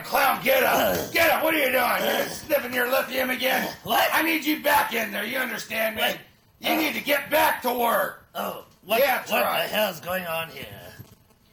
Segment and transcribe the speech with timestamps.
[0.00, 1.12] Damn clown, get up!
[1.12, 1.44] Get up!
[1.44, 2.16] What are you doing?
[2.18, 3.70] You're sniffing your lithium again?
[3.84, 4.08] What?
[4.12, 5.24] I need you back in there.
[5.24, 6.02] You understand me?
[6.02, 6.18] What?
[6.60, 8.24] You need to get back to work.
[8.34, 9.68] Oh, what, Yeah, what right.
[9.68, 10.66] the hell's going on here?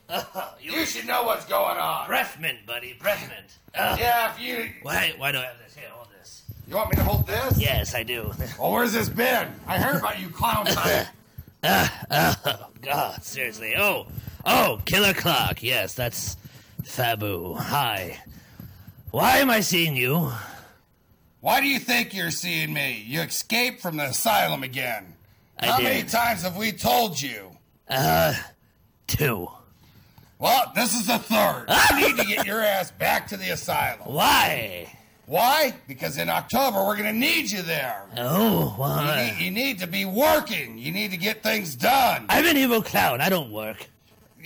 [0.10, 2.08] Oh, you, You should know what's going on.
[2.08, 3.58] breath mint, buddy, breath mint.
[3.78, 5.76] Oh, Yeah, if you Why, why do I have this?
[5.76, 6.44] Here, hold this.
[6.66, 7.58] you want me to hold this?
[7.60, 8.32] Yes, I do.
[8.60, 9.50] Well, where's this been?
[9.68, 11.08] I heard about you clown type.
[11.64, 13.74] Uh, uh, oh, God, seriously.
[13.76, 14.06] Oh,
[14.46, 15.62] oh, Killer Clock.
[15.64, 16.38] Yes, that's
[16.84, 17.58] Fabu.
[17.58, 18.20] Hi.
[19.12, 20.32] Why am I seeing you?
[21.42, 23.04] Why do you think you're seeing me?
[23.08, 25.14] You escaped from the asylum again.
[25.60, 25.84] I How did.
[25.84, 27.52] many times have we told you?
[27.90, 28.34] Uh,
[29.08, 29.48] two.
[30.40, 31.66] Well, this is the third.
[31.70, 34.02] I need to get your ass back to the asylum.
[34.14, 34.94] Why?
[35.26, 35.74] Why?
[35.88, 38.04] Because in October we're going to need you there.
[38.18, 39.34] Oh, You why?
[39.38, 40.78] need, you need to be working.
[40.78, 42.26] You need to get things done.
[42.30, 43.20] I'm an evil clown.
[43.22, 43.88] I don't work.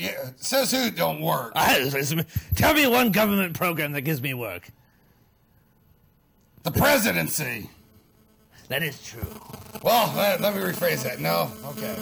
[0.02, 1.52] Yeah, says who don't work?
[1.56, 1.92] I,
[2.56, 4.68] tell me one government program that gives me work.
[6.64, 7.70] The presidency.
[8.70, 9.22] That is true.
[9.84, 11.20] Well, let, let me rephrase that.
[11.20, 11.52] No?
[11.68, 11.96] Okay.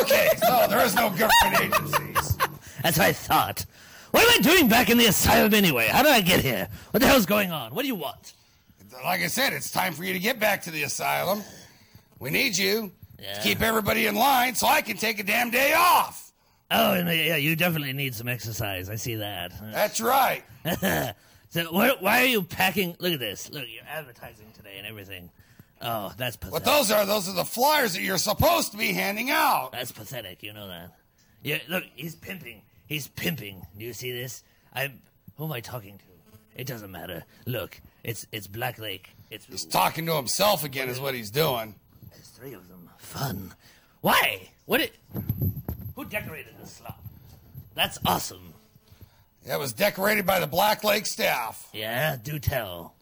[0.00, 2.36] Okay, so there is no government agencies.
[2.82, 3.64] That's what I thought.
[4.10, 5.86] What am I doing back in the asylum anyway?
[5.86, 6.66] How did I get here?
[6.90, 7.76] What the hell's going on?
[7.76, 8.32] What do you want?
[9.04, 11.44] Like I said, it's time for you to get back to the asylum.
[12.18, 12.90] We need you
[13.22, 13.34] Yeah.
[13.34, 16.32] to keep everybody in line so I can take a damn day off.
[16.70, 18.88] Oh, and, uh, yeah, you definitely need some exercise.
[18.90, 19.52] I see that.
[19.72, 20.42] That's right.
[21.50, 22.96] so, why, why are you packing?
[22.98, 23.50] Look at this.
[23.50, 25.30] Look, you're advertising today and everything.
[25.82, 26.52] Oh, that's pathetic.
[26.52, 29.70] What those are, those are the flyers that you're supposed to be handing out.
[29.72, 30.42] That's pathetic.
[30.42, 30.92] You know that.
[31.42, 32.62] Yeah, look, he's pimping.
[32.86, 33.66] He's pimping.
[33.76, 34.42] Do you see this?
[34.72, 35.00] I'm.
[35.36, 36.04] Who am I talking to?
[36.54, 37.24] It doesn't matter.
[37.46, 39.10] Look, it's it's Black Lake.
[39.30, 41.74] It's He's talking to himself again, is what he's doing.
[42.10, 42.81] There's three of them.
[43.02, 43.52] Fun.
[44.00, 44.48] Why?
[44.64, 44.80] What?
[44.80, 44.94] It,
[45.94, 46.98] who decorated this slop?
[47.74, 48.54] That's awesome.
[49.46, 51.68] That was decorated by the Black Lake staff.
[51.74, 52.94] Yeah, do tell.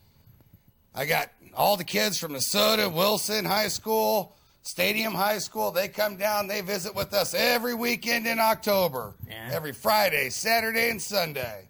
[0.94, 5.70] I got all the kids from Minnesota, Wilson High School, Stadium High School.
[5.70, 9.12] They come down, they visit with us every weekend in October.
[9.28, 9.50] Yeah.
[9.52, 11.68] Every Friday, Saturday, and Sunday.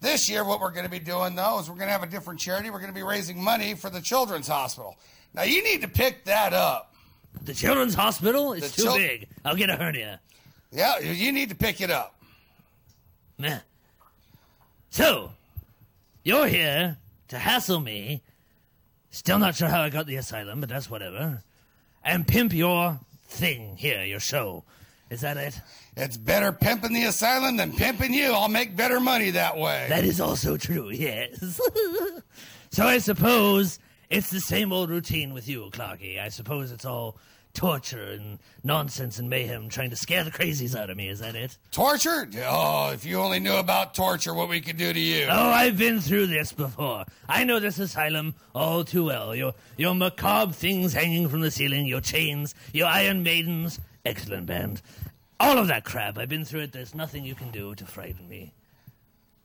[0.00, 2.06] This year, what we're going to be doing, though, is we're going to have a
[2.06, 2.70] different charity.
[2.70, 4.96] We're going to be raising money for the Children's Hospital.
[5.34, 6.89] Now, you need to pick that up.
[7.42, 8.52] The Children's Hospital?
[8.52, 9.28] is The too chil- big.
[9.44, 10.20] I'll get a hernia.
[10.72, 12.14] Yeah, you need to pick it up.
[13.38, 13.58] Meh.
[14.90, 15.30] So,
[16.24, 16.96] you're here
[17.28, 18.22] to hassle me.
[19.10, 21.42] Still not sure how I got the asylum, but that's whatever.
[22.04, 22.98] And pimp your
[23.28, 24.64] thing here, your show.
[25.10, 25.60] Is that it?
[25.96, 28.32] It's better pimping the asylum than pimping you.
[28.32, 29.86] I'll make better money that way.
[29.88, 31.60] That is also true, yes.
[32.70, 36.20] so I suppose it's the same old routine with you, Clarky.
[36.20, 37.16] I suppose it's all
[37.54, 41.08] torture and nonsense and mayhem trying to scare the crazies out of me.
[41.08, 41.56] Is that it?
[41.72, 42.28] torture?
[42.44, 45.26] Oh, if you only knew about torture, what we could do to you.
[45.28, 47.04] Oh, I've been through this before.
[47.28, 49.34] I know this asylum all too well.
[49.34, 53.80] Your your macabre things hanging from the ceiling, your chains, your Iron Maidens.
[54.04, 54.82] Excellent band.
[55.38, 56.18] All of that crap.
[56.18, 56.72] I've been through it.
[56.72, 58.52] There's nothing you can do to frighten me.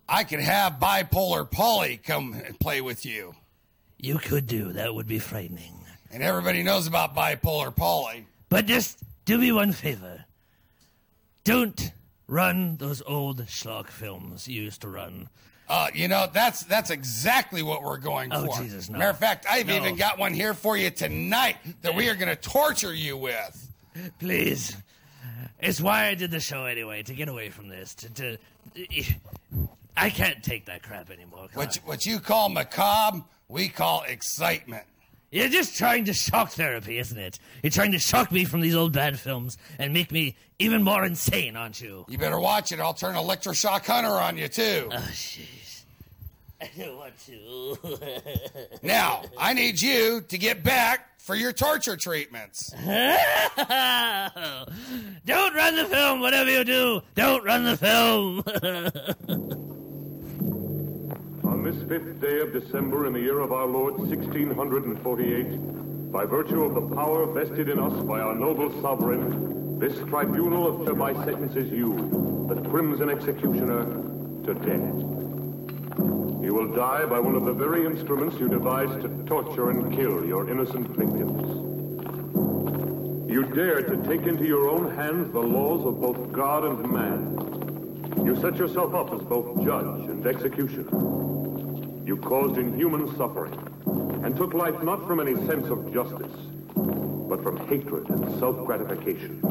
[0.07, 3.35] I could have bipolar Polly come and play with you.
[3.97, 4.73] You could do.
[4.73, 5.73] That would be frightening.
[6.11, 8.25] And everybody knows about bipolar Polly.
[8.49, 10.25] But just do me one favor.
[11.43, 11.91] Don't
[12.27, 15.29] run those old schlock films you used to run.
[15.67, 18.61] Uh, you know, that's that's exactly what we're going Oh, for.
[18.61, 18.99] Jesus, no.
[18.99, 19.75] Matter of fact, I've No.
[19.75, 23.71] even got one here for you tonight that we are going to torture you with.
[24.19, 24.77] Please.
[25.59, 27.95] It's why I did the show anyway, to get away from this.
[27.95, 28.37] To, to
[29.97, 31.47] I can't take that crap anymore.
[31.53, 34.83] What what you call macabre, we call excitement.
[35.31, 37.39] You're just trying to shock therapy, isn't it?
[37.61, 41.03] You're trying to shock me from these old bad films and make me even more
[41.03, 42.05] insane, aren't you?
[42.07, 42.79] You better watch it.
[42.79, 44.87] I'll turn electroshock hunter on you too.
[44.91, 45.83] Oh, jeez.
[46.61, 47.77] I don't want to.
[48.83, 52.69] Now, I need you to get back for your torture treatments.
[52.85, 52.87] don't
[55.53, 57.01] run the film, whatever you do.
[57.15, 59.71] Don't run the film.
[61.65, 66.75] This fifth day of December in the year of our Lord 1648, by virtue of
[66.75, 72.47] the power vested in us by our noble sovereign, this tribunal of hereby sentences you,
[72.47, 73.83] the crimson executioner,
[74.45, 74.93] to death.
[76.45, 80.23] You will die by one of the very instruments you devised to torture and kill
[80.23, 81.41] your innocent victims.
[83.27, 88.23] You dare to take into your own hands the laws of both God and man.
[88.23, 91.44] You set yourself up as both judge and executioner
[92.15, 93.53] you caused inhuman suffering
[94.23, 96.31] and took life not from any sense of justice,
[97.27, 99.41] but from hatred and self-gratification.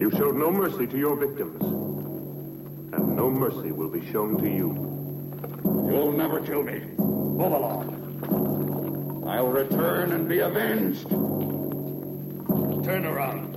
[0.00, 1.62] You showed no mercy to your victims,
[2.92, 4.68] and no mercy will be shown to you.
[5.64, 6.80] You'll never kill me.
[6.98, 7.96] Move along.
[9.26, 11.08] I'll return and be avenged.
[12.84, 13.49] Turn around.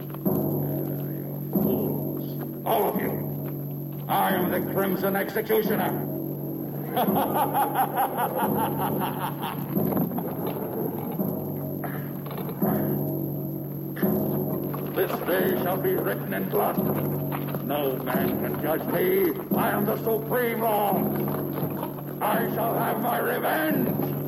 [2.73, 3.13] All of you.
[4.09, 5.91] I am the Crimson Executioner.
[14.95, 16.79] this day shall be written in blood.
[17.67, 19.33] No man can judge me.
[19.55, 20.97] I am the supreme law.
[22.21, 24.22] I shall have my revenge.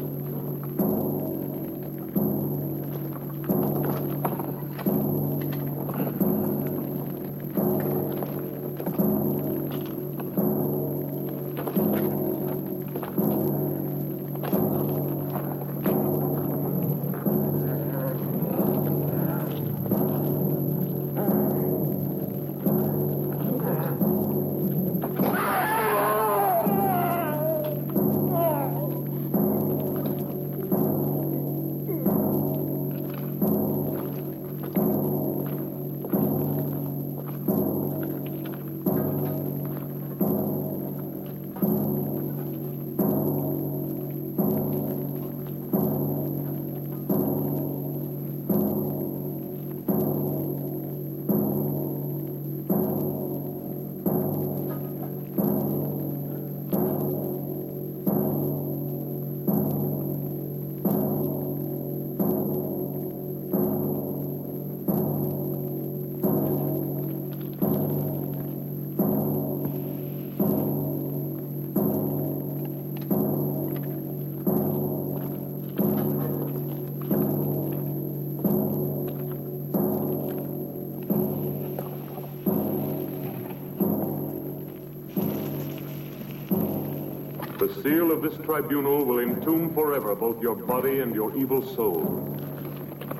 [87.85, 92.35] Seal of this tribunal will entomb forever both your body and your evil soul.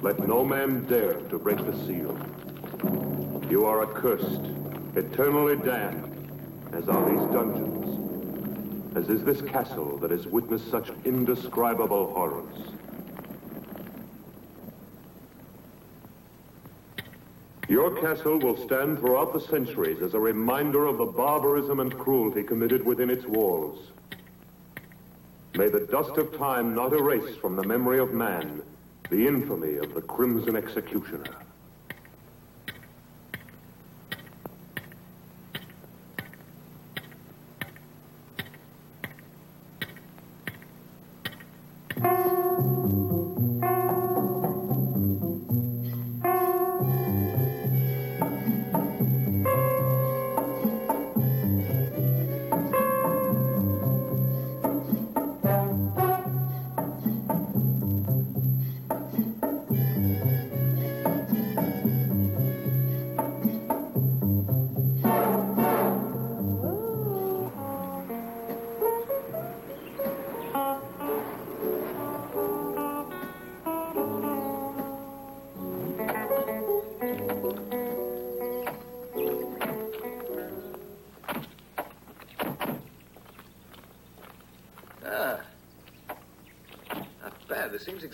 [0.02, 2.18] Let no man dare to break the seal.
[3.48, 4.42] You are accursed,
[4.96, 6.12] eternally damned,
[6.74, 12.58] as are these dungeons, as is this castle that has witnessed such indescribable horrors.
[17.70, 22.42] Your castle will stand throughout the centuries as a reminder of the barbarism and cruelty
[22.42, 23.92] committed within its walls.
[25.58, 28.62] May the dust of time not erase from the memory of man
[29.10, 31.45] the infamy of the Crimson Executioner.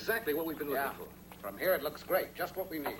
[0.02, 0.94] Exactly what we've been looking Yeah.
[0.94, 1.08] for.
[1.42, 2.34] From here, it looks great.
[2.36, 2.98] Just what we need.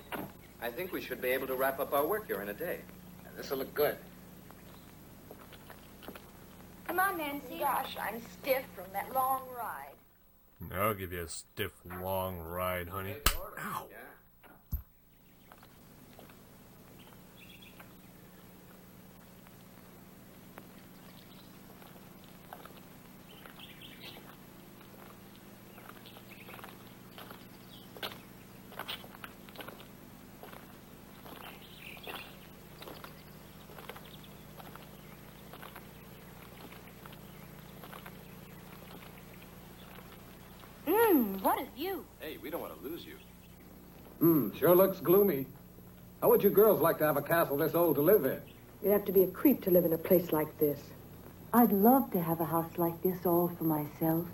[0.60, 2.80] I think we should be able to wrap up our work here in a day.
[3.26, 3.96] And this'll look good.
[6.86, 7.58] Come on, Nancy.
[7.58, 9.94] Gosh, I'm stiff from that long ride.
[10.72, 13.16] I'll give you a stiff, long ride, honey.
[13.58, 13.86] Ow.
[13.90, 13.96] Yeah.
[41.42, 42.04] What a view.
[42.20, 43.16] Hey, we don't want to lose you.
[44.20, 45.46] Hmm, sure looks gloomy.
[46.20, 48.40] How would you girls like to have a castle this old to live in?
[48.82, 50.78] You'd have to be a creep to live in a place like this.
[51.52, 54.24] I'd love to have a house like this all for myself.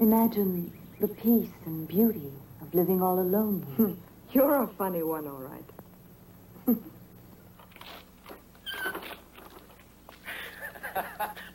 [0.00, 3.64] Imagine the peace and beauty of living all alone.
[3.76, 3.94] here.
[4.32, 5.64] You're a funny one, all right.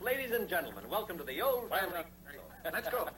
[0.02, 2.04] Ladies and gentlemen, welcome to the old family.
[2.72, 3.10] Let's go.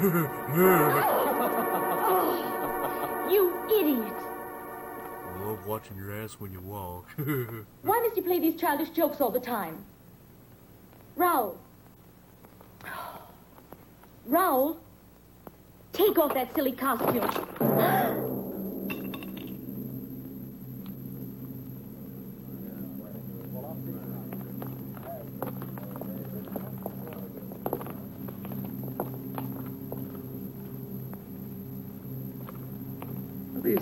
[0.00, 0.08] you
[3.70, 4.16] idiot!
[5.26, 7.04] I love watching your ass when you walk.
[7.82, 9.84] Why must you play these childish jokes all the time?
[11.16, 11.58] Raoul.
[14.24, 14.78] Raoul,
[15.92, 17.28] take off that silly costume.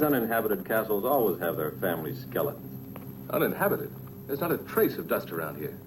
[0.08, 2.96] uninhabited castles always have their family skeletons.
[3.28, 3.90] Uninhabited?
[4.26, 5.78] There's not a trace of dust around here.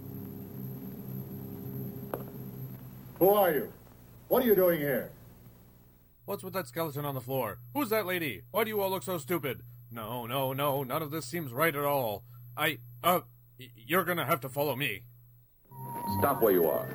[3.18, 3.74] Who are you?
[4.28, 5.10] What are you doing here?
[6.26, 7.58] What's with that skeleton on the floor?
[7.74, 8.44] Who's that lady?
[8.52, 9.62] Why do you all look so stupid?
[9.92, 12.24] No, no, no, none of this seems right at all.
[12.56, 13.22] I, uh,
[13.58, 15.02] you're gonna have to follow me.
[16.20, 16.88] Stop where you are.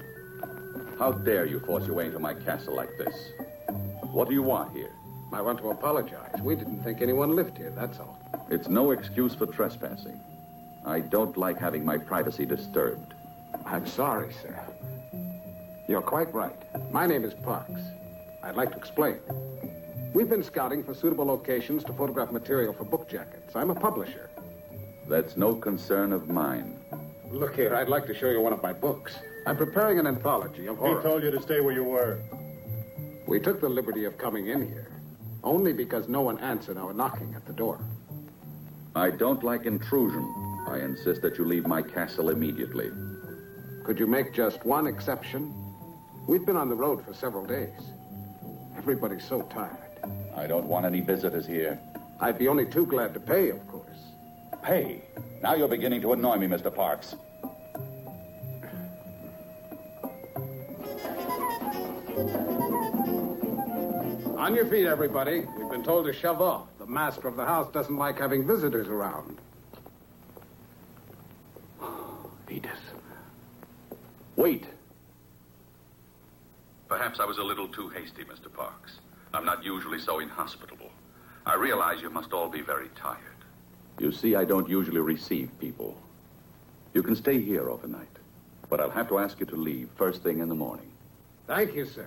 [0.98, 3.32] How dare you force your way into my castle like this?
[4.12, 4.92] What do you want here?
[5.32, 6.40] I want to apologize.
[6.40, 8.18] We didn't think anyone lived here, that's all.
[8.48, 10.20] It's no excuse for trespassing.
[10.84, 13.12] I don't like having my privacy disturbed.
[13.64, 14.58] I'm sorry, sir.
[15.88, 16.56] You're quite right.
[16.92, 17.80] My name is Parks.
[18.42, 19.18] I'd like to explain.
[20.14, 23.56] We've been scouting for suitable locations to photograph material for book jackets.
[23.56, 24.30] I'm a publisher.
[25.08, 26.78] That's no concern of mine.
[27.30, 29.16] Look here, I'd like to show you one of my books.
[29.44, 31.02] I'm preparing an anthology of horror.
[31.02, 32.20] He told you to stay where you were.
[33.26, 34.95] We took the liberty of coming in here
[35.46, 37.78] only because no one answered our knocking at the door.
[38.96, 40.24] I don't like intrusion.
[40.68, 42.90] I insist that you leave my castle immediately.
[43.84, 45.54] Could you make just one exception?
[46.26, 47.78] We've been on the road for several days.
[48.76, 49.70] Everybody's so tired.
[50.36, 51.78] I don't want any visitors here.
[52.20, 53.86] I'd be only too glad to pay, of course.
[54.64, 55.02] Pay?
[55.42, 56.74] Now you're beginning to annoy me, Mr.
[56.74, 57.14] Parks.
[64.46, 65.40] On your feet, everybody.
[65.58, 66.68] We've been told to shove off.
[66.78, 69.38] The master of the house doesn't like having visitors around.
[72.48, 72.70] Edith.
[74.36, 74.64] Wait.
[76.86, 78.52] Perhaps I was a little too hasty, Mr.
[78.52, 79.00] Parks.
[79.34, 80.92] I'm not usually so inhospitable.
[81.44, 83.18] I realize you must all be very tired.
[83.98, 86.00] You see, I don't usually receive people.
[86.94, 88.16] You can stay here overnight,
[88.70, 90.92] but I'll have to ask you to leave first thing in the morning.
[91.48, 92.06] Thank you, sir.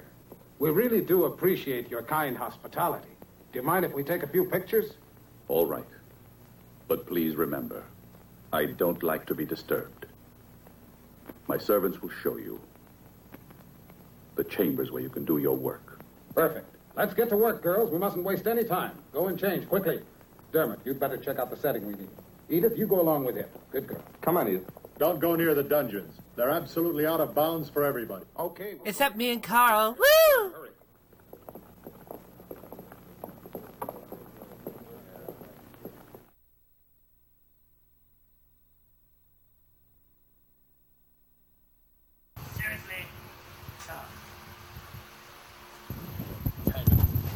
[0.60, 3.08] We really do appreciate your kind hospitality.
[3.54, 4.92] Do you mind if we take a few pictures?
[5.48, 5.86] All right.
[6.90, 7.84] But please remember,
[8.52, 10.06] I don't like to be disturbed.
[11.48, 12.60] My servants will show you
[14.36, 16.00] the chambers where you can do your work.
[16.36, 16.68] Perfect.
[16.96, 17.90] Let's get to work, girls.
[17.90, 18.92] We mustn't waste any time.
[19.14, 20.02] Go and change quickly.
[20.52, 22.10] Dermot, you'd better check out the setting we need.
[22.50, 23.48] Edith, you go along with him.
[23.72, 24.04] Good girl.
[24.22, 24.79] Come on, Edith.
[25.00, 26.14] Don't go near the dungeons.
[26.36, 28.26] They're absolutely out of bounds for everybody.
[28.38, 28.76] Okay.
[28.84, 29.96] Except me and Carl.
[29.98, 30.52] Woo!
[30.52, 30.70] Hurry.
[42.58, 43.06] Seriously?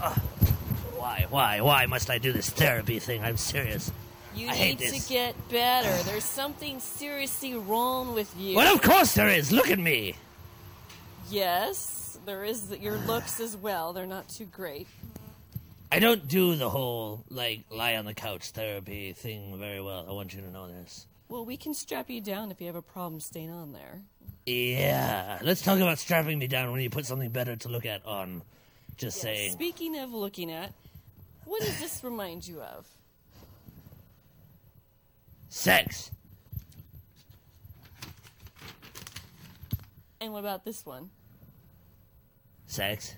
[0.02, 0.22] Ah.
[0.98, 3.24] Why, why, why must I do this therapy thing?
[3.24, 3.90] I'm serious.
[4.36, 5.06] You I hate need this.
[5.08, 5.92] to get better.
[6.04, 8.56] There's something seriously wrong with you.
[8.56, 9.52] Well, of course there is.
[9.52, 10.16] Look at me.
[11.30, 13.94] Yes, there is your looks as well.
[13.94, 14.88] They're not too great.
[15.92, 20.06] I don't do the whole, like, lie on the couch therapy thing very well.
[20.10, 21.06] I want you to know this.
[21.30, 24.02] Well, we can strap you down if you have a problem staying on there.
[24.46, 25.40] Yeah.
[25.44, 28.42] Let's talk about strapping me down when you put something better to look at on.
[28.98, 29.52] Just Yes, saying.
[29.54, 30.74] Speaking of looking at,
[31.46, 32.86] what does this remind you of?
[35.56, 36.10] Sex.
[40.20, 41.12] And what about this one?
[42.66, 43.14] Sex.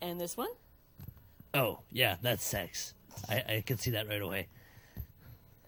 [0.00, 0.48] And this one?
[1.54, 2.94] Oh, yeah, that's sex.
[3.28, 4.46] I, I can see that right away.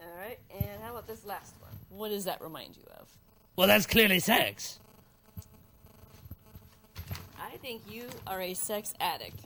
[0.00, 0.38] All right.
[0.52, 1.73] And how about this last one?
[1.90, 3.09] What does that remind you of?
[3.57, 4.78] Well, that's clearly sex.
[7.40, 9.40] I think you are a sex addict.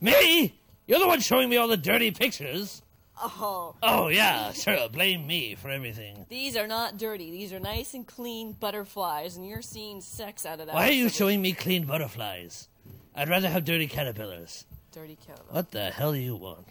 [0.00, 0.54] Me?
[0.86, 2.82] You're the one showing me all the dirty pictures.
[3.20, 3.74] Oh.
[3.82, 4.88] Oh, yeah, sure.
[4.88, 6.26] Blame me for everything.
[6.28, 7.30] These are not dirty.
[7.30, 10.74] These are nice and clean butterflies, and you're seeing sex out of that.
[10.74, 12.68] Why are you showing me clean butterflies?
[13.14, 14.66] I'd rather have dirty caterpillars.
[14.92, 15.46] Dirty kettle.
[15.50, 16.66] What the hell do you want?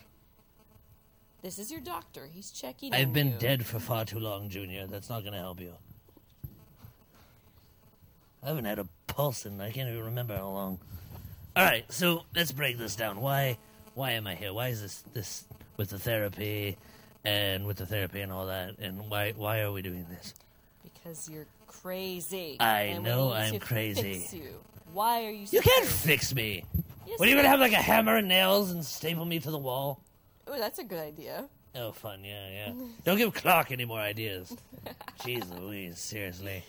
[1.41, 2.27] This is your doctor.
[2.32, 2.93] He's checking.
[2.93, 3.38] I've been you.
[3.39, 4.88] dead for far too long, Junior.
[4.88, 5.74] That's not going to help you.
[8.41, 10.79] I haven't had a pulse in I can't even remember how long.
[11.55, 13.22] All right, so let's break this down.
[13.22, 13.58] Why,
[13.95, 14.53] why am I here?
[14.53, 15.45] Why is this this
[15.77, 16.77] with the therapy?
[17.25, 18.77] and with the therapy and all that.
[18.79, 20.33] And why why are we doing this?
[20.83, 22.57] Because you're crazy.
[22.59, 24.27] I know I'm crazy.
[24.31, 24.59] You.
[24.93, 25.47] Why are you?
[25.47, 26.07] So You can't crazy?
[26.07, 26.65] fix me.
[27.07, 29.39] Yes, what are you you gonna have like a hammer and nails and staple me
[29.39, 30.00] to the wall?
[30.47, 31.45] Oh, that's a good idea.
[31.75, 32.73] Oh, fun, yeah, yeah.
[33.03, 34.56] Don't give Clark any more ideas.
[35.21, 36.63] Jeez Louise, seriously.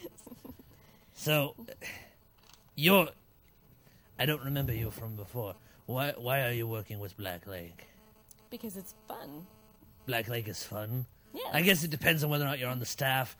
[1.15, 1.55] So,
[2.75, 3.09] you're.
[4.19, 5.57] I don't remember you from before.
[5.87, 6.15] Why?
[6.17, 7.87] Why are you working with Black Lake?
[8.51, 9.47] Because it's fun.
[10.07, 11.07] Black Lake is fun.
[11.33, 11.51] Yes.
[11.53, 13.37] I guess it depends on whether or not you're on the staff,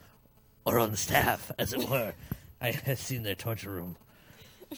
[0.65, 2.13] or on the staff, as it were.
[2.61, 3.95] I have seen their torture room.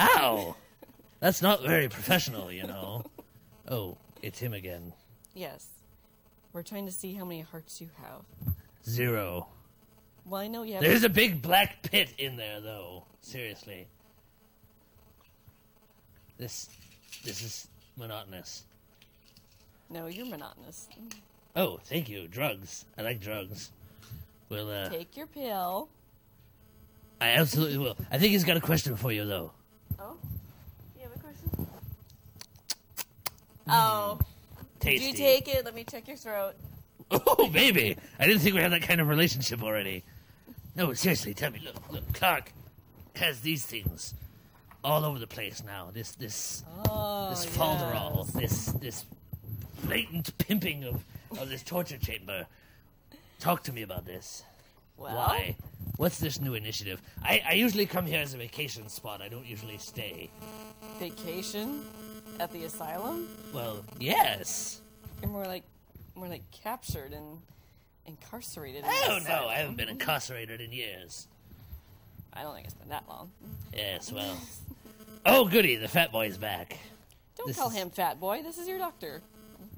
[0.00, 0.56] Ow!
[1.20, 3.04] That's not very professional, you know.
[3.68, 4.92] Oh, it's him again.
[5.34, 5.68] Yes.
[6.52, 8.54] We're trying to see how many hearts you have.
[8.86, 9.48] Zero.
[10.26, 10.82] Well, I know you have.
[10.82, 13.04] There's a big black pit in there, though.
[13.20, 13.86] Seriously.
[16.42, 16.68] This,
[17.24, 18.64] this is monotonous.
[19.88, 20.88] No, you're monotonous.
[21.54, 22.26] Oh, thank you.
[22.26, 22.84] Drugs.
[22.98, 23.70] I like drugs.
[24.48, 25.88] Well, uh, Take your pill.
[27.20, 27.96] I absolutely will.
[28.10, 29.52] I think he's got a question for you, though.
[30.00, 30.16] Oh,
[30.96, 31.66] you have a question?
[33.68, 34.18] Oh,
[34.80, 34.98] tasty.
[35.12, 35.64] did you take it?
[35.64, 36.54] Let me check your throat.
[37.12, 37.96] Oh, baby!
[38.18, 40.02] I didn't think we had that kind of relationship already.
[40.74, 41.60] No, seriously, tell me.
[41.64, 42.50] Look, look, Clark
[43.14, 44.14] has these things
[44.84, 45.90] all over the place now.
[45.92, 49.04] This, this, Oh, this falderall, this, this
[49.84, 51.04] blatant pimping of,
[51.38, 52.46] of this torture chamber.
[53.40, 54.44] Talk to me about this.
[54.96, 55.14] Well?
[55.16, 55.56] Why?
[55.96, 57.00] What's this new initiative?
[57.22, 59.20] I, I usually come here as a vacation spot.
[59.20, 60.30] I don't usually stay.
[60.98, 61.84] Vacation
[62.40, 64.80] at the asylum, Well, yes.
[65.22, 65.64] and we're like,
[66.16, 67.38] we're like captured and
[68.06, 68.84] incarcerated.
[68.84, 69.30] in I the oh, don't know.
[69.34, 69.48] asylum.
[69.50, 71.28] I haven't been incarcerated in years.
[72.32, 73.30] I don't think it's been that long.
[73.74, 74.36] Yes, well.
[75.24, 76.78] Oh, goody, the fat boy's back.
[77.36, 78.42] Don't This call is- him fat boy.
[78.42, 79.22] This is your doctor.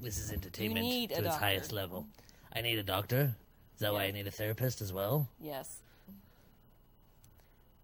[0.01, 1.39] This is entertainment to its doctor.
[1.39, 2.07] highest level.
[2.53, 3.35] I need a doctor.
[3.75, 5.27] Is that why I need a therapist as well?
[5.39, 5.77] Yes.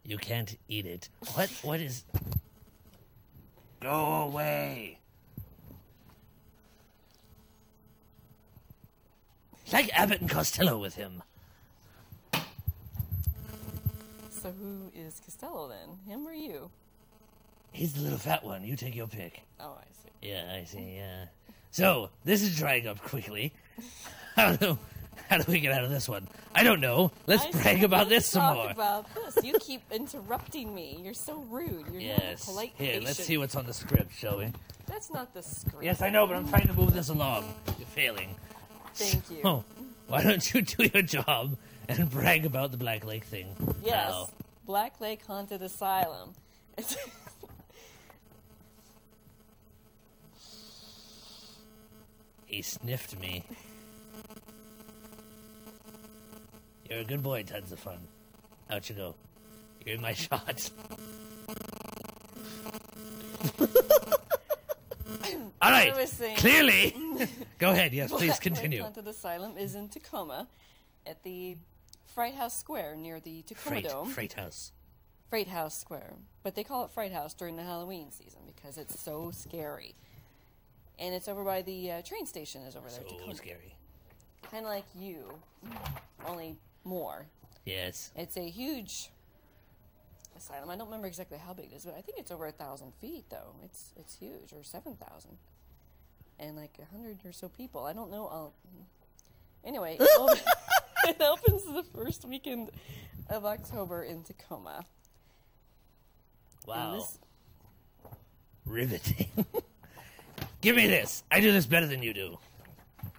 [0.04, 1.10] You can't eat it.
[1.36, 1.50] What?
[1.62, 2.04] What is.
[3.82, 3.90] Go
[4.24, 4.98] away.
[9.72, 11.24] Like Abbott and Costello with him.
[14.32, 15.98] So who is Costello then?
[16.08, 16.72] Him or you?
[17.72, 18.64] He's the little fat one.
[18.64, 19.42] You take your pick.
[19.60, 20.30] Oh, I see.
[20.30, 21.26] Yeah, I see, yeah.
[21.72, 23.54] So, this is drying up quickly.
[24.36, 24.78] How do,
[25.28, 26.26] how do we get out of this one?
[26.56, 27.12] I don't know.
[27.28, 28.70] Let's I brag about this some more.
[28.72, 29.44] about this.
[29.44, 31.00] You keep interrupting me.
[31.04, 31.86] You're so rude.
[31.92, 32.20] You're Yes.
[32.22, 33.06] not a polite Here, patient.
[33.06, 34.54] let's see what's on the script, shall we?
[34.88, 35.84] That's not the script.
[35.84, 37.54] Yes, I know, but I'm trying to move this along.
[37.78, 38.36] You're failing.
[38.96, 39.42] Thank you.
[39.44, 39.64] Oh,
[40.08, 41.58] why don't you do your job
[41.90, 43.48] and brag about the Black Lake thing?
[43.84, 44.10] Yes.
[44.12, 44.30] now?
[44.66, 46.34] Black Lake Haunted Asylum.
[46.78, 46.96] It's-
[52.52, 53.44] He sniffed me.
[56.90, 57.98] You're a good boy, tons of fun.
[58.70, 59.16] Out you go.
[59.86, 60.70] You're in my shot.
[65.62, 65.94] All right.
[66.38, 66.94] Clearly.
[67.60, 67.94] Go ahead.
[67.94, 68.82] Yes, please continue.
[68.82, 70.48] Haunted Asylum is in Tacoma
[71.08, 71.56] at the
[72.14, 74.10] Fright House Square near the Tacoma Freight, Dome.
[74.10, 74.72] freight house.
[75.30, 76.16] Fright House Square.
[76.44, 79.96] But they call it Fright House during the Halloween season because it's so scary.
[81.02, 83.02] And it's over by the uh, train station is over there.
[83.10, 83.76] So scary.
[84.52, 85.26] Kind of like you,
[86.28, 87.26] only more.
[87.66, 88.12] Yes.
[88.16, 89.10] It's a huge
[90.38, 90.70] asylum.
[90.70, 92.94] I don't remember exactly how big it is, but I think it's over a thousand
[93.02, 93.56] feet, though.
[93.64, 95.38] It's it's huge, or seven thousand,
[96.40, 97.84] and like a hundred or so people.
[97.86, 98.28] I don't know.
[98.28, 98.54] I'll,
[99.66, 100.44] anyway, it,
[101.08, 102.70] it opens the first weekend
[103.28, 104.86] of October in Tacoma.
[106.68, 107.08] Wow.
[108.66, 109.28] Riveting.
[110.62, 111.24] Give me this.
[111.32, 112.38] I do this better than you do.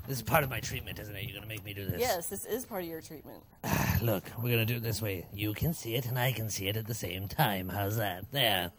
[0.06, 1.24] This is part of my treatment, isn't it?
[1.24, 2.00] You're going to make me do this.
[2.00, 3.42] yes, this is part of your treatment.
[4.02, 5.26] Look, we're going to do it this way.
[5.32, 7.68] You can see it, and I can see it at the same time.
[7.68, 8.30] How's that?
[8.32, 8.72] There.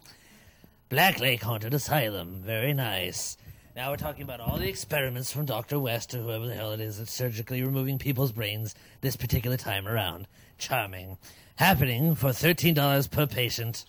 [0.89, 2.41] Black Lake Haunted Asylum.
[2.43, 3.38] Very nice.
[3.76, 5.80] Now we're talking about all the experiments from Dr.
[5.80, 9.88] West or whoever the hell it is that's surgically removing people's brains this particular time
[9.88, 10.28] around.
[10.58, 11.17] Charming.
[11.56, 13.86] Happening for $13 per patient.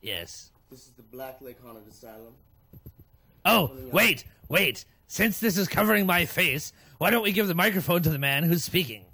[0.00, 0.50] Yes.
[1.14, 2.34] This is the Black Lake Haunted Asylum.
[3.44, 4.84] Oh, wait, wait.
[5.06, 8.42] Since this is covering my face, why don't we give the microphone to the man
[8.42, 9.04] who's speaking?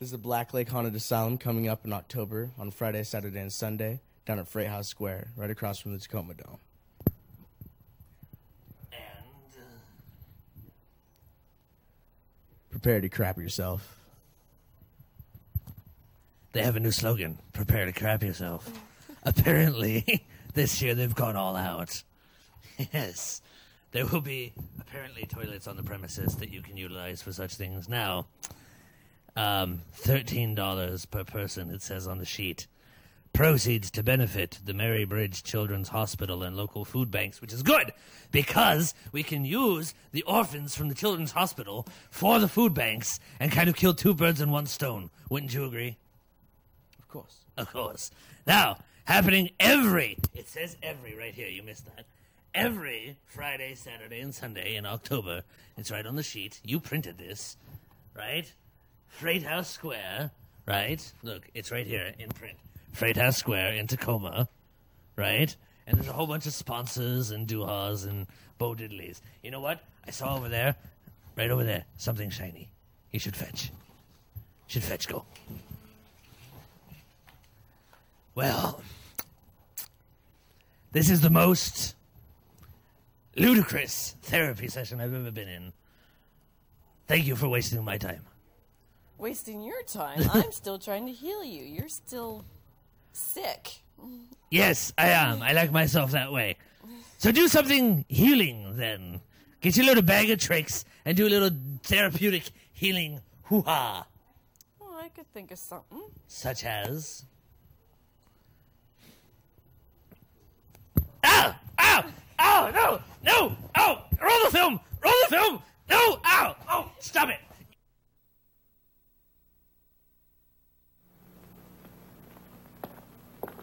[0.00, 3.52] This is the Black Lake Haunted Asylum coming up in October on Friday, Saturday, and
[3.52, 6.58] Sunday down at Freight House Square, right across from the Tacoma Dome.
[8.92, 9.62] And uh,
[12.70, 13.96] prepare to crap yourself.
[16.52, 18.68] They have a new slogan prepare to crap yourself.
[19.24, 22.02] Apparently, this year they've gone all out.
[22.92, 23.42] Yes.
[23.92, 27.88] There will be apparently toilets on the premises that you can utilize for such things.
[27.88, 28.26] Now,
[29.36, 32.66] um, $13 per person, it says on the sheet.
[33.34, 37.92] Proceeds to benefit the Mary Bridge Children's Hospital and local food banks, which is good
[38.30, 43.52] because we can use the orphans from the Children's Hospital for the food banks and
[43.52, 45.10] kind of kill two birds in one stone.
[45.30, 45.96] Wouldn't you agree?
[46.98, 47.36] Of course.
[47.56, 48.10] Of course.
[48.46, 52.06] Now, happening every, it says every right here, you missed that.
[52.54, 55.42] Every Friday, Saturday, and Sunday in October.
[55.78, 56.60] It's right on the sheet.
[56.64, 57.56] You printed this,
[58.16, 58.50] right?
[59.08, 60.30] Freight House Square,
[60.66, 61.12] right?
[61.22, 62.58] Look, it's right here in print.
[62.92, 64.48] Freight House Square in Tacoma,
[65.16, 65.54] right?
[65.86, 68.26] And there's a whole bunch of sponsors and doohas and
[68.58, 69.20] Bo Diddleys.
[69.42, 69.80] You know what?
[70.06, 70.76] I saw over there,
[71.36, 72.68] right over there, something shiny.
[73.10, 73.70] You should fetch.
[74.66, 75.24] Should fetch go.
[78.34, 78.82] Well,
[80.92, 81.94] this is the most
[83.36, 85.72] ludicrous therapy session I've ever been in.
[87.06, 88.22] Thank you for wasting my time.
[89.18, 90.22] Wasting your time.
[90.32, 91.62] I'm still trying to heal you.
[91.62, 92.44] You're still
[93.12, 93.82] sick.
[94.50, 95.42] Yes, I am.
[95.42, 96.56] I like myself that way.
[97.18, 99.20] So do something healing then.
[99.60, 101.50] Get your little bag of tricks and do a little
[101.82, 104.06] therapeutic healing hoo ha.
[104.80, 106.02] Well, oh, I could think of something.
[106.26, 107.24] Such as.
[111.24, 111.54] Ow!
[111.78, 112.04] Ow!
[112.38, 112.70] Ow!
[112.74, 113.00] No!
[113.24, 113.56] No!
[113.76, 114.04] Oh!
[114.20, 114.80] Roll the film!
[115.02, 115.62] Roll the film!
[115.90, 116.20] No!
[116.24, 116.56] Ow!
[116.68, 116.90] Oh!
[117.00, 117.38] Stop it!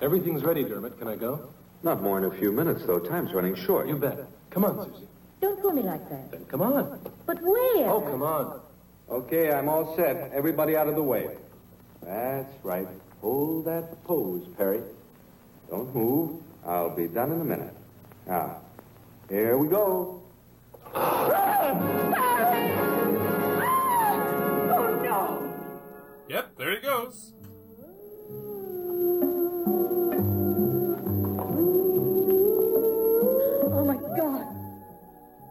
[0.01, 0.97] Everything's ready, Dermot.
[0.97, 1.49] Can I go?
[1.83, 2.99] Not more in a few minutes, though.
[2.99, 3.87] Time's running short.
[3.87, 4.17] You bet.
[4.49, 5.07] Come on, Susie.
[5.41, 6.31] Don't pull me like that.
[6.31, 6.99] Then come on.
[7.25, 7.89] But where?
[7.89, 8.59] Oh, come on.
[9.09, 10.31] Okay, I'm all set.
[10.33, 11.29] Everybody out of the way.
[12.01, 12.87] That's right.
[13.21, 14.81] Hold that pose, Perry.
[15.69, 16.41] Don't move.
[16.65, 17.73] I'll be done in a minute.
[18.27, 18.61] Now,
[19.29, 20.21] here we go.
[20.93, 21.29] Oh,
[25.03, 25.53] no!
[26.29, 27.33] Yep, there he goes.
[33.71, 34.45] Oh, my God.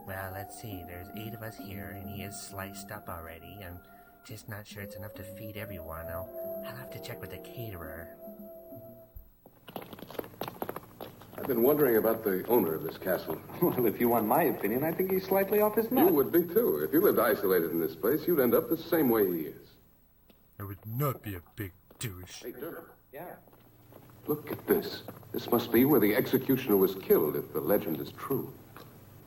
[0.07, 0.83] Well, let's see.
[0.87, 3.59] There's eight of us here, and he is sliced up already.
[3.65, 3.79] I'm
[4.25, 6.07] just not sure it's enough to feed everyone.
[6.07, 6.29] I'll,
[6.65, 8.07] I'll have to check with the caterer.
[11.49, 13.35] Been wondering about the owner of this castle.
[13.61, 16.05] Well, if you want my opinion, I think he's slightly off his nut.
[16.05, 16.77] You would be, too.
[16.87, 19.67] If you lived isolated in this place, you'd end up the same way he is.
[20.59, 22.43] I would not be a big douche.
[22.43, 22.83] Hey, Dermot.
[23.11, 23.33] Yeah.
[24.27, 25.01] Look at this.
[25.33, 28.53] This must be where the executioner was killed, if the legend is true.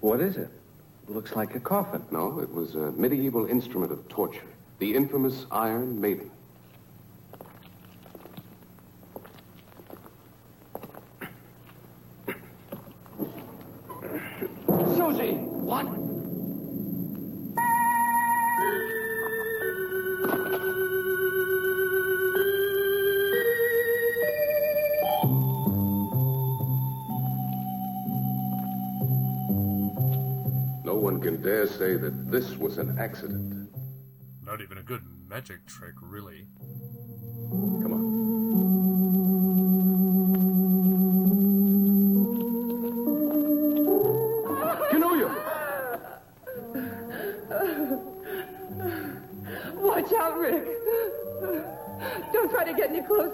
[0.00, 0.42] What is it?
[0.42, 1.10] it?
[1.10, 2.04] Looks like a coffin.
[2.12, 4.48] No, it was a medieval instrument of torture.
[4.78, 6.30] The infamous Iron Maiden.
[15.12, 15.32] Susie!
[15.34, 15.84] What?
[30.84, 33.68] No one can dare say that this was an accident.
[34.42, 36.48] Not even a good magic trick, really.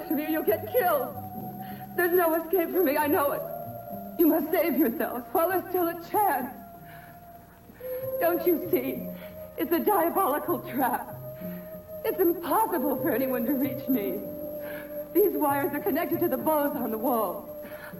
[0.09, 1.14] Close to me you'll get killed.
[1.97, 3.42] There's no escape for me, I know it.
[4.18, 6.55] You must save yourself while there's still a chance.
[8.21, 9.07] Don't you see?
[9.57, 11.14] It's a diabolical trap.
[12.05, 14.21] It's impossible for anyone to reach me.
[15.14, 17.44] These wires are connected to the bows on the wall.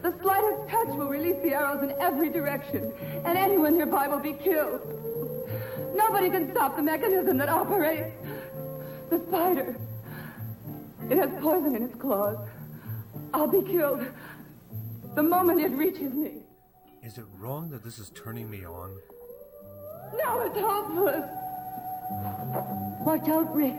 [0.03, 2.93] The slightest touch will release the arrows in every direction,
[3.25, 4.83] and anyone nearby will be killed.
[5.95, 8.15] Nobody can stop the mechanism that operates.
[9.11, 9.77] The spider.
[11.11, 12.37] It has poison in its claws.
[13.33, 14.05] I'll be killed
[15.15, 16.43] the moment it reaches me.
[17.03, 18.95] Is it wrong that this is turning me on?
[20.23, 21.29] No, it's hopeless.
[23.01, 23.75] Watch out, Rick.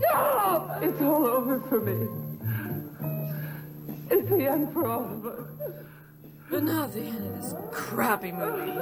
[0.00, 0.78] No!
[0.82, 2.08] It's all over for me.
[4.10, 5.46] It's the end for all of us.
[6.50, 8.72] But not the end of this crappy movie.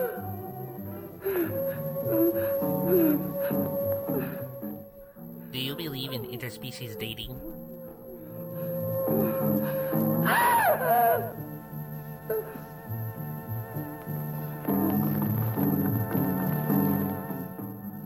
[5.53, 7.39] Do you believe in interspecies dating?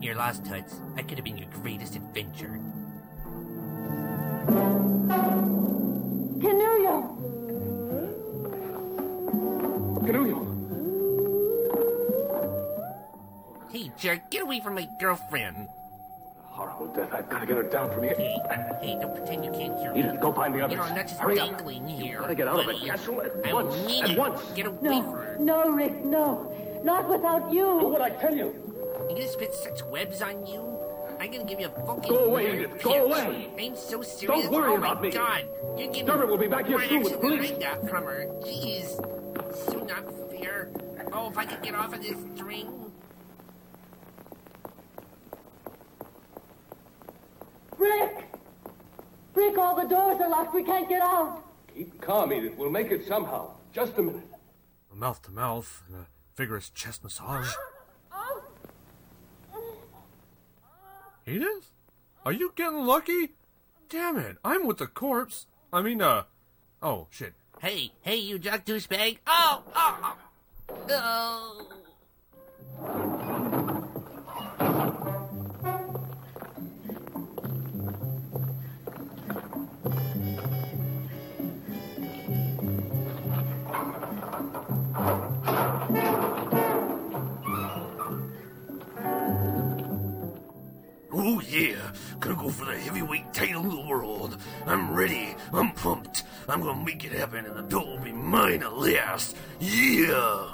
[0.01, 0.81] You're lost, Toots.
[0.97, 2.59] I could have been your greatest adventure.
[14.03, 15.69] Hey, jerk, get away from my girlfriend.
[16.43, 17.13] Horrible death.
[17.13, 18.15] I've got to get her down from here.
[18.17, 18.37] Hey,
[18.81, 20.01] hey, don't pretend you can't hear me.
[20.01, 20.71] Edith, go find the others.
[20.73, 21.49] You know, I'm not just Hurry up.
[21.57, 22.19] dangling here.
[22.19, 22.85] Gotta get out of the buddy.
[22.85, 23.75] castle at I once.
[23.87, 24.17] mean At it.
[24.17, 24.41] once.
[24.51, 25.37] Get away No, from her.
[25.39, 26.81] no, Rick, no.
[26.83, 27.79] Not without you.
[27.79, 28.53] Do what I tell you.
[29.09, 30.77] You gonna spit such webs on you?
[31.21, 32.09] I'm gonna give you a fucking.
[32.11, 32.83] Go away, weird Edith.
[32.83, 33.01] Go pitch.
[33.25, 33.49] away.
[33.57, 34.43] I'm so serious.
[34.43, 35.11] Don't worry oh about my me.
[35.11, 35.45] God,
[35.77, 37.51] you give Dermot will be back here soon with action than police.
[37.51, 38.27] I got from her.
[38.41, 40.69] Jeez, so not fair.
[41.13, 42.82] Oh, if I could get off of this string.
[47.83, 48.31] Rick!
[49.35, 50.53] Rick, all the doors are locked.
[50.53, 51.43] We can't get out.
[51.75, 52.55] Keep calm, Edith.
[52.57, 53.51] We'll make it somehow.
[53.73, 54.23] Just a minute.
[54.93, 57.51] Mouth to mouth, and a vigorous chest massage.
[61.27, 61.71] Edith?
[62.25, 63.29] Are you getting lucky?
[63.89, 65.47] Damn it, I'm with the corpse.
[65.73, 66.23] I mean, uh.
[66.81, 67.33] Oh, shit.
[67.59, 69.17] Hey, hey, you drug douchebag!
[69.27, 70.15] Oh, oh,
[70.69, 70.87] oh.
[70.89, 71.72] oh.
[91.53, 94.37] Yeah, gonna go for the heavyweight title of the world.
[94.65, 95.35] I'm ready.
[95.53, 96.23] I'm pumped.
[96.49, 99.35] I'm gonna make it happen, and the belt will be mine at last.
[99.59, 100.49] Yeah.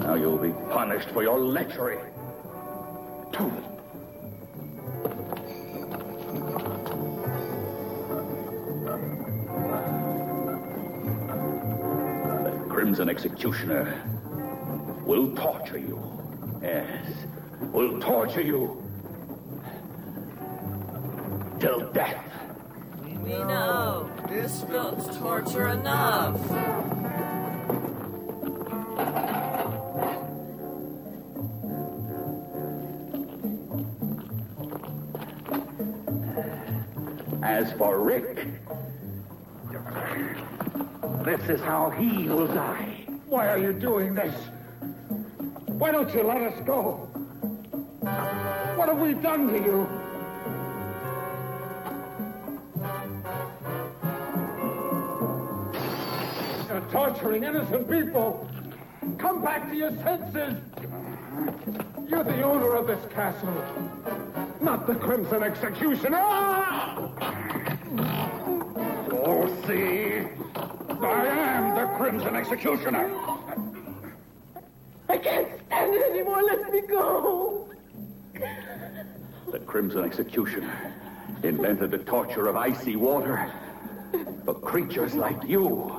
[0.00, 2.00] Now you'll be punished for your lechery.
[12.92, 14.02] Crimson Executioner
[15.06, 15.98] will torture you.
[16.60, 17.02] Yes,
[17.72, 18.86] will torture you
[21.58, 22.22] till death.
[23.24, 24.10] We know.
[24.12, 26.38] Oh, this feels torture enough.
[37.42, 38.48] As for Rick,
[41.24, 43.06] this is how he will die.
[43.26, 44.34] Why are you doing this?
[45.66, 47.08] Why don't you let us go?
[48.76, 49.88] What have we done to you?
[56.68, 58.48] You're torturing innocent people.
[59.18, 60.60] Come back to your senses.
[62.08, 63.54] You're the owner of this castle,
[64.60, 67.11] not the Crimson Executioner.
[69.66, 70.26] See.
[70.56, 73.12] I am the Crimson Executioner.
[75.08, 76.42] I can't stand it anymore.
[76.42, 77.68] Let me go.
[79.52, 80.94] The Crimson Executioner
[81.44, 83.52] invented the torture of icy water
[84.44, 85.92] for creatures like you.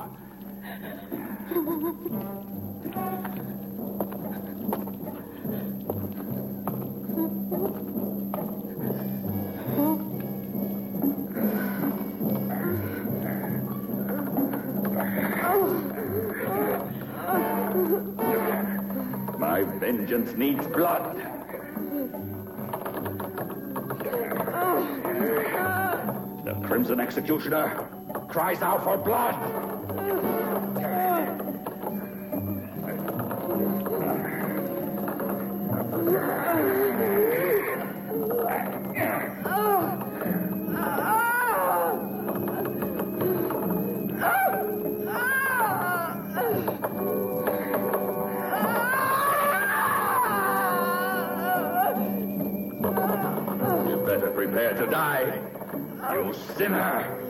[19.54, 21.16] My vengeance needs blood.
[26.44, 27.88] The Crimson Executioner
[28.28, 29.36] cries out for blood.
[56.24, 57.20] You sinner.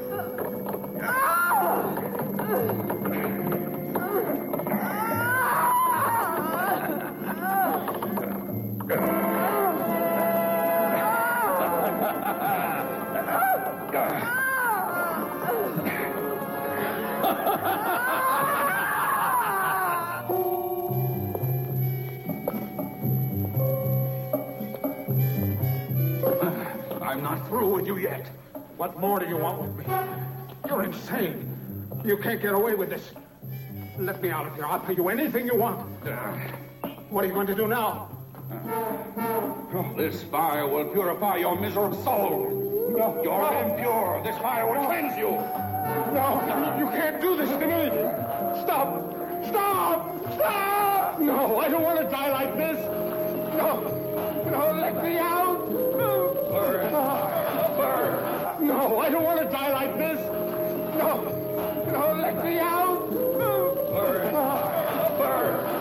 [27.02, 28.33] I'm not through with you yet.
[28.84, 29.94] What more do you want with me?
[30.68, 31.88] You're insane.
[32.04, 33.12] You can't get away with this.
[33.98, 34.66] Let me out of here.
[34.66, 35.80] I'll pay you anything you want.
[36.06, 36.36] Uh.
[37.08, 38.10] What are you going to do now?
[38.52, 38.56] Uh.
[39.72, 42.92] Oh, this fire will purify your miserable soul.
[43.24, 44.20] You're impure.
[44.22, 45.30] This fire will cleanse you.
[46.12, 47.88] No, you can't do this to me.
[48.64, 49.14] Stop.
[49.46, 50.34] Stop!
[50.34, 51.20] Stop!
[51.20, 52.78] No, I don't want to die like this.
[53.56, 53.80] No,
[54.50, 55.53] no, let me out.
[58.64, 60.18] No, I don't want to die like this.
[60.96, 61.20] No,
[61.92, 63.10] no, let me out.
[63.90, 64.32] Burn.
[65.18, 65.74] Burn.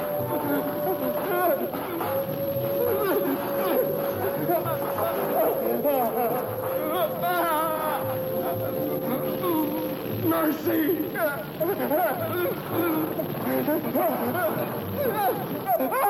[10.27, 10.83] Mercy!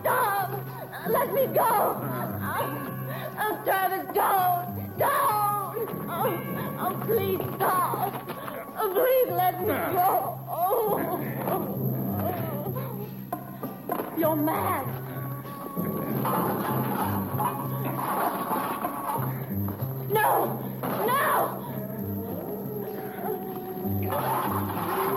[0.00, 0.50] Stop!
[1.08, 1.96] Let me go!
[3.42, 4.98] Oh, Travis, don't!
[4.98, 5.88] Don't!
[6.08, 6.30] Oh,
[6.78, 8.12] oh, please stop!
[8.78, 10.38] Oh, please let me go!
[10.48, 11.20] Oh,
[14.18, 14.86] You're mad!
[20.12, 20.58] No!
[21.06, 21.56] No!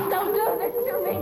[0.10, 1.16] Don't do this to me!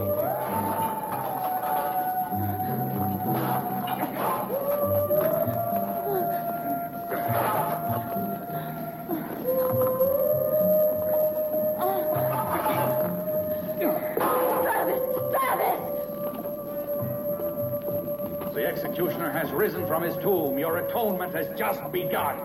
[18.53, 20.59] The executioner has risen from his tomb.
[20.59, 22.37] Your atonement has just begun.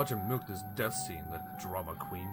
[0.00, 2.26] Watch him milk this death scene, the drama queen.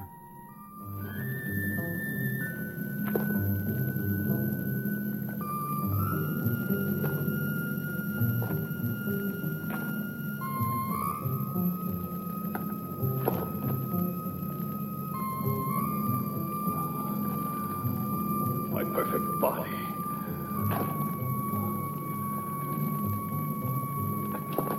[18.71, 19.69] My perfect body.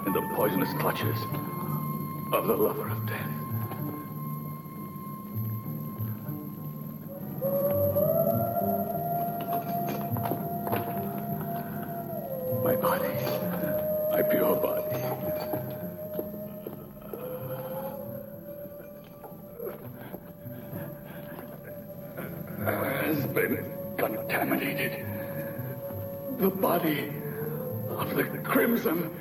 [0.07, 1.19] In the poisonous clutches
[2.49, 3.29] the lover of death.
[12.65, 13.13] My body.
[14.13, 14.99] My pure body.
[22.65, 25.05] Has been contaminated.
[26.39, 27.13] The body
[27.91, 29.15] of the Crimson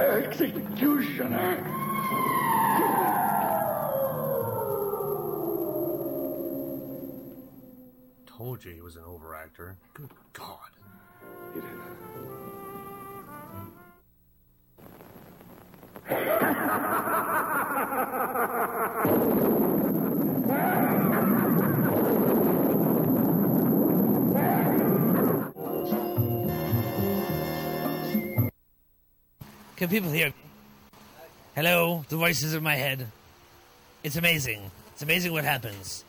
[0.00, 1.75] Executioner.
[8.26, 9.76] Told you he was an overactor.
[9.94, 10.58] Good God.
[11.54, 11.66] It is.
[29.76, 30.45] Can people hear me?
[31.56, 33.08] Hello, the voices in my head.
[34.04, 34.70] It's amazing.
[34.92, 36.04] It's amazing what happens.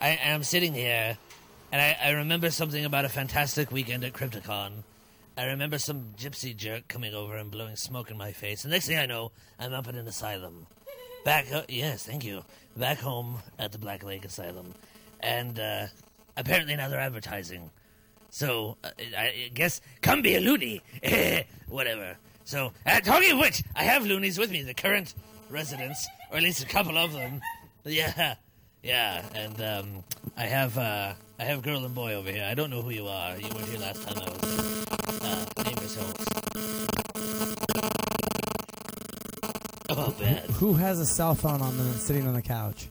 [0.00, 1.18] I am sitting here,
[1.70, 4.84] and I, I remember something about a fantastic weekend at Crypticon
[5.38, 8.64] I remember some gypsy jerk coming over and blowing smoke in my face.
[8.64, 10.66] And next thing I know, I'm up in an asylum.
[11.26, 12.42] Back, yes, thank you.
[12.74, 14.72] Back home at the Black Lake Asylum,
[15.20, 15.86] and uh,
[16.38, 17.70] apparently now they're advertising.
[18.30, 20.80] So uh, I guess come be a loony,
[21.68, 22.16] whatever.
[22.46, 25.14] So uh, talking of which, I have loonies with me, the current
[25.50, 27.42] residents, or at least a couple of them.
[27.88, 28.34] Yeah,
[28.82, 30.04] yeah, and um,
[30.36, 32.44] I have uh, I have girl and boy over here.
[32.44, 33.36] I don't know who you are.
[33.38, 34.84] You weren't here last time I was here.
[35.22, 36.24] Uh, name yourselves.
[39.88, 40.50] Oh, bad.
[40.50, 42.88] Who has a cell phone on them sitting on the couch?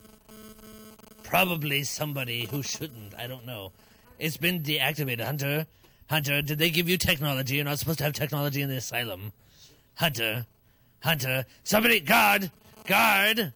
[1.22, 3.14] Probably somebody who shouldn't.
[3.18, 3.72] I don't know.
[4.18, 5.26] It's been deactivated.
[5.26, 5.66] Hunter,
[6.08, 7.56] Hunter, did they give you technology?
[7.56, 9.32] You're not supposed to have technology in the asylum.
[9.96, 10.46] Hunter,
[11.02, 12.50] Hunter, somebody, guard,
[12.86, 13.52] guard.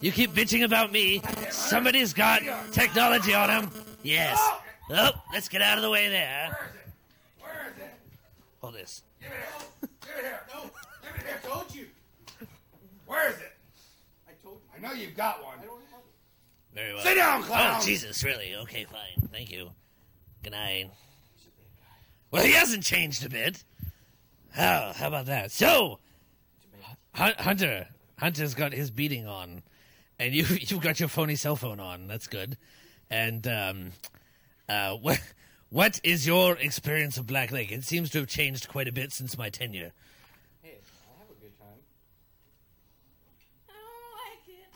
[0.00, 1.20] You keep bitching about me.
[1.50, 2.42] Somebody's got
[2.72, 3.70] technology on him.
[4.04, 4.38] Yes.
[4.90, 6.56] Oh, let's get out of the way there.
[6.56, 7.42] Where is it?
[7.42, 7.94] Where is it?
[8.60, 9.02] Hold this.
[9.20, 9.88] Give it here.
[10.00, 10.40] Give it here.
[10.54, 10.62] No.
[11.02, 11.40] Give it here.
[11.42, 11.86] I told you.
[13.06, 13.52] Where is it?
[14.28, 14.70] I told you.
[14.76, 15.58] I know you've got one.
[15.60, 16.74] I don't have it.
[16.74, 17.02] Very well.
[17.02, 17.76] Sit down, oh, clown.
[17.80, 18.54] Oh, Jesus, really?
[18.62, 19.28] Okay, fine.
[19.32, 19.70] Thank you.
[20.44, 20.90] Good night.
[22.30, 23.64] Well, he hasn't changed a bit.
[24.50, 24.92] How?
[24.94, 25.50] How about that?
[25.52, 25.98] So,
[27.14, 27.88] Hunter,
[28.18, 29.62] Hunter's got his beating on,
[30.18, 32.06] and you you've got your phony cell phone on.
[32.08, 32.56] That's good.
[33.10, 33.92] And um,
[34.68, 35.20] uh, what
[35.70, 37.70] what is your experience of Black Lake?
[37.70, 39.92] It seems to have changed quite a bit since my tenure.
[40.62, 41.78] Hey, I have a good time.
[43.68, 44.72] I don't like it.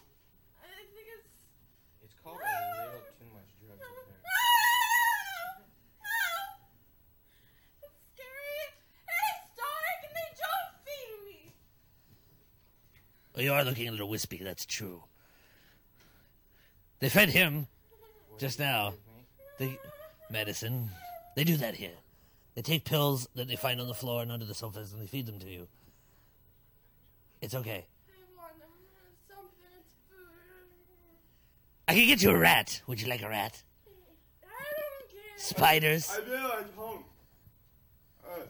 [0.60, 1.32] I think it's.
[2.04, 4.20] It's called a little too much drugs up there.
[7.82, 8.60] It's scary.
[9.08, 11.40] And it's dark, and they don't feed me.
[13.34, 14.40] Well, you are looking a little wispy.
[14.42, 15.02] That's true.
[17.00, 17.66] They fed him
[18.38, 18.94] just now.
[19.58, 19.78] The
[20.30, 20.90] medicine.
[21.34, 21.96] They do that here.
[22.54, 25.06] They take pills that they find on the floor and under the sofas, and they
[25.06, 25.66] feed them to you.
[27.40, 27.86] It's okay.
[28.08, 28.52] I want
[29.26, 29.48] something.
[29.80, 30.28] It's food.
[31.88, 32.82] I can get you a rat.
[32.86, 33.62] Would you like a rat?
[34.44, 35.38] I don't care.
[35.38, 36.10] Spiders.
[36.14, 37.04] I will at home.
[38.24, 38.40] Uh,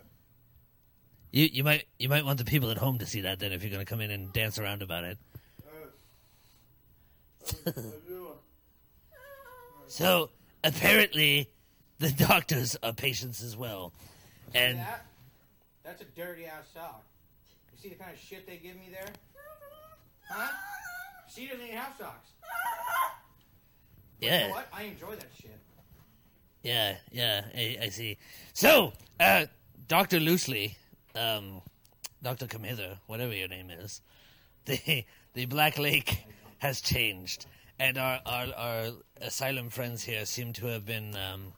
[1.33, 3.62] You you might you might want the people at home to see that then if
[3.62, 5.18] you're going to come in and dance around about it.
[9.89, 10.30] So
[10.64, 11.51] apparently,
[11.99, 13.93] the doctors are patients as well,
[14.55, 15.05] and that?
[15.85, 17.05] That's a dirty ass sock.
[17.72, 19.11] You see the kind of shit they give me there?
[20.30, 20.49] Huh?
[21.35, 22.30] She doesn't even have socks.
[22.41, 24.47] But You Yeah.
[24.47, 24.68] know what?
[24.72, 25.59] I enjoy that shit.
[26.62, 28.16] yeah yeah I, I see.
[28.55, 29.45] So uh,
[29.89, 30.76] Doctor Loosely,
[31.15, 31.63] um,
[32.23, 34.01] Doctor Come Hither, whatever your name is,
[34.65, 35.05] the
[35.35, 36.25] the Black Lake
[36.59, 37.47] has changed,
[37.79, 38.87] and our our, our
[39.21, 41.53] asylum friends here seem to have been um,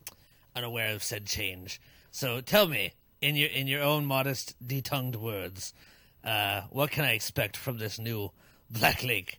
[0.57, 1.81] unaware of said change.
[2.11, 5.75] So tell me, in your in your own modest, detongued words,
[6.25, 8.31] uh, what can I expect from this new
[8.71, 9.39] Black Lake?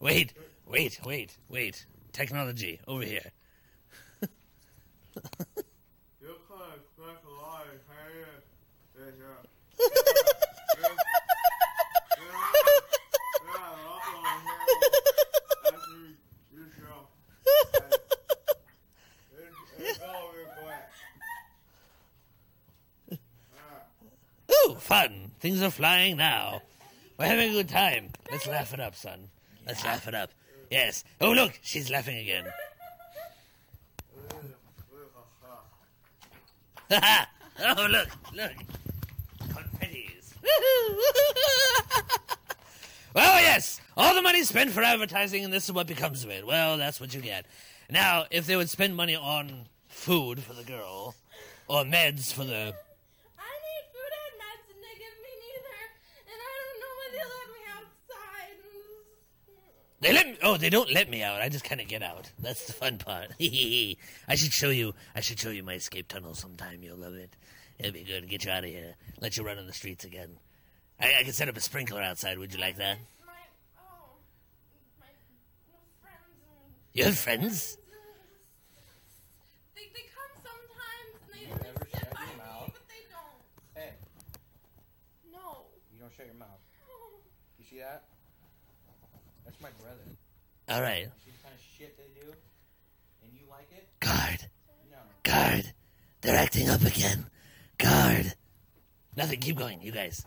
[0.00, 0.32] Wait,
[0.66, 1.86] wait, wait, wait.
[2.12, 3.30] Technology over here.
[24.66, 25.32] Ooh, fun.
[25.40, 26.62] Things are flying now.
[27.18, 28.10] We're having a good time.
[28.30, 29.30] Let's laugh it up, son.
[29.66, 30.30] Let's laugh it up.
[30.70, 31.04] Yes.
[31.20, 32.44] Oh, look, she's laughing again.
[36.90, 38.52] oh, look, look.
[43.14, 43.80] Well, yes.
[43.96, 46.46] All the money spent for advertising, and this is what becomes of it.
[46.46, 47.44] Well, that's what you get.
[47.90, 51.16] Now, if they would spend money on food for the girl,
[51.66, 54.80] or meds for the I need food and medicine.
[54.80, 55.80] They give me neither,
[56.30, 58.56] and I don't know when they let me outside.
[60.00, 60.38] They let me.
[60.42, 61.40] Oh, they don't let me out.
[61.40, 62.30] I just kind of get out.
[62.38, 63.32] That's the fun part.
[63.40, 63.96] I
[64.36, 64.94] should show you.
[65.16, 66.82] I should show you my escape tunnel sometime.
[66.82, 67.34] You'll love it.
[67.80, 68.20] It'll be good.
[68.22, 68.94] To get you out of here.
[69.20, 70.36] Let you run on the streets again.
[71.00, 72.38] I, I can set up a sprinkler outside.
[72.38, 72.98] Would you like that?
[76.92, 77.78] You have friends?
[79.76, 83.40] They, they come sometimes, and they, they sit by me, but they don't.
[83.76, 83.92] Hey,
[85.32, 85.66] No.
[85.94, 86.58] you don't shut your mouth.
[87.60, 88.02] You see that?
[89.44, 90.02] That's my brother.
[90.68, 91.06] All right.
[91.24, 92.26] See the kind of shit they do?
[93.22, 93.86] And you like it?
[94.00, 94.44] Guard.
[94.90, 94.98] No.
[95.22, 95.72] Guard.
[96.22, 97.26] They're acting up again.
[97.82, 98.34] Guard.
[99.16, 99.40] Nothing.
[99.40, 100.24] Keep going, you guys.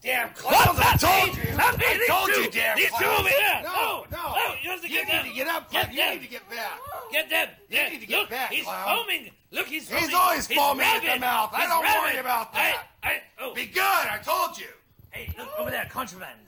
[0.00, 0.36] damn What?
[0.36, 0.78] clowns.
[0.80, 1.42] I told me.
[1.50, 1.56] you.
[1.56, 1.74] Not.
[1.74, 2.40] I These told two.
[2.42, 3.18] you, damn These two clowns.
[3.20, 3.60] over here.
[3.64, 4.18] No, Oh, no.
[4.24, 6.14] oh, you have to You get need to get up, Get You them.
[6.14, 6.80] need to get back.
[7.12, 7.48] Get them.
[7.68, 8.84] You Yeah, need to get Look, back, he's clown.
[8.98, 9.30] foaming.
[9.50, 10.04] Look, he's foaming.
[10.04, 11.20] He's always He's foaming at the rabid.
[11.20, 11.50] mouth.
[11.52, 12.86] I don't worry about that.
[13.02, 13.54] I, I, oh.
[13.54, 13.82] Be good.
[13.82, 14.66] I told you.
[15.10, 16.38] Hey, look over there, contraband.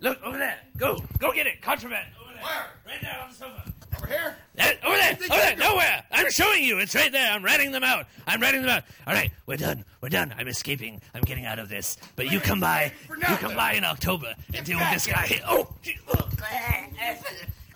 [0.00, 0.58] Look over there.
[0.76, 2.06] Go, go get it, contraband.
[2.22, 2.42] Over there.
[2.42, 2.66] Where?
[2.86, 3.71] Right there on the sofa.
[4.02, 4.36] Over here?
[4.56, 6.02] That, over there, over there, nowhere.
[6.10, 6.78] I'm showing you.
[6.78, 7.30] It's right there.
[7.32, 8.06] I'm writing them out.
[8.26, 8.82] I'm writing them out.
[9.06, 9.84] All right, we're done.
[10.00, 10.34] We're done.
[10.36, 11.00] I'm escaping.
[11.14, 11.98] I'm getting out of this.
[12.16, 12.92] But you come by.
[13.08, 15.40] You come by in October and deal with this guy.
[15.48, 15.68] Oh,
[16.08, 16.28] oh,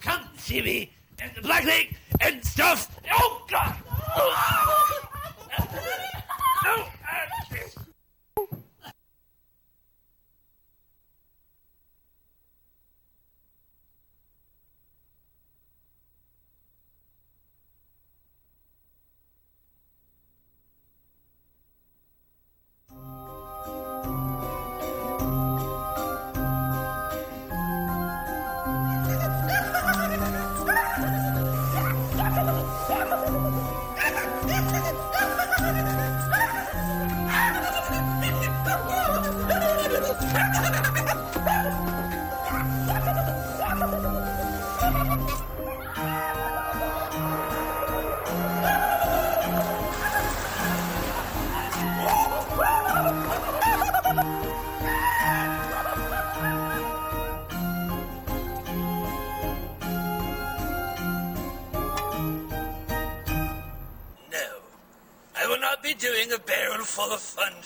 [0.01, 0.91] come see me.
[1.21, 2.99] And the Black Lake and stuff.
[3.13, 3.77] Oh God.
[4.17, 4.33] No.
[6.69, 6.91] Oh.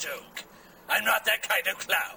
[0.01, 0.45] Joke.
[0.89, 2.17] I'm not that kind of clown.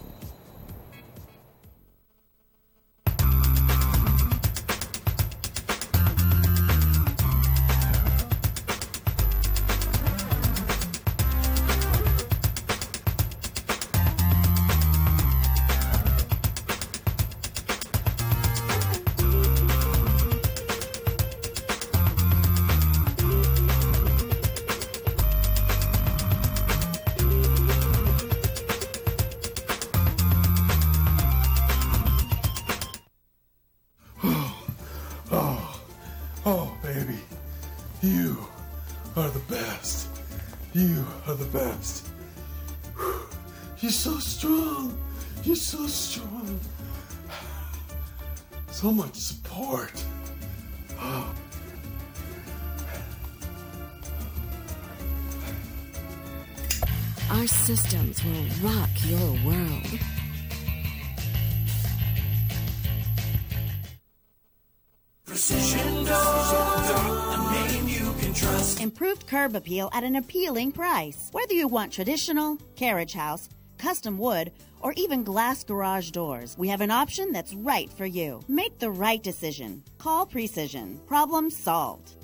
[43.81, 44.95] You're so strong.
[45.43, 46.59] You're so strong.
[48.69, 49.91] So much support.
[50.99, 51.33] Oh.
[57.31, 59.99] Our systems will rock your world.
[65.25, 68.79] Precision Door, a name you can trust.
[68.79, 71.29] Improved curb appeal at an appealing price.
[71.31, 73.49] Whether you want traditional, carriage house,
[73.81, 78.39] custom wood, or even glass garage doors, we have an option that's right for you.
[78.47, 79.83] Make the right decision.
[79.97, 80.99] Call Precision.
[81.07, 82.20] Problem solved.